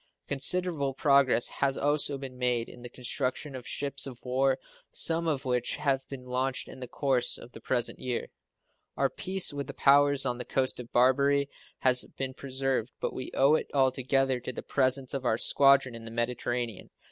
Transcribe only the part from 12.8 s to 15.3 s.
but we owe it altogether to the presence of